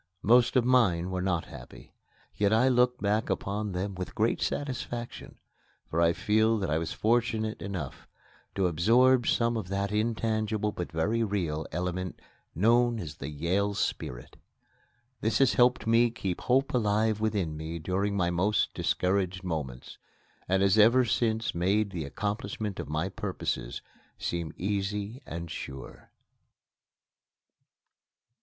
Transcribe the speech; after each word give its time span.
Most 0.23 0.55
of 0.55 0.65
mine 0.65 1.11
were 1.11 1.21
not 1.21 1.45
happy. 1.45 1.93
Yet 2.33 2.51
I 2.51 2.69
look 2.69 2.97
back 2.99 3.29
upon 3.29 3.73
them 3.73 3.93
with 3.93 4.15
great 4.15 4.41
satisfaction, 4.41 5.37
for 5.91 6.01
I 6.01 6.11
feel 6.11 6.57
that 6.57 6.71
I 6.71 6.79
was 6.79 6.91
fortunate 6.91 7.61
enough 7.61 8.07
to 8.55 8.65
absorb 8.65 9.27
some 9.27 9.55
of 9.55 9.67
that 9.67 9.91
intangible, 9.91 10.71
but 10.71 10.91
very 10.91 11.21
real, 11.23 11.67
element 11.71 12.19
known 12.55 12.97
as 12.97 13.17
the 13.17 13.29
"Yale 13.29 13.75
spirit." 13.75 14.37
This 15.19 15.37
has 15.37 15.53
helped 15.53 15.81
to 15.83 16.09
keep 16.09 16.41
Hope 16.41 16.73
alive 16.73 17.19
within 17.21 17.55
me 17.55 17.77
during 17.77 18.17
my 18.17 18.31
most 18.31 18.73
discouraged 18.73 19.43
moments, 19.43 19.99
and 20.47 20.63
has 20.63 20.79
ever 20.79 21.05
since 21.05 21.53
made 21.53 21.91
the 21.91 22.05
accomplishment 22.05 22.79
of 22.79 22.89
my 22.89 23.07
purposes 23.07 23.83
seem 24.17 24.51
easy 24.57 25.21
and 25.27 25.51
sure. 25.51 26.09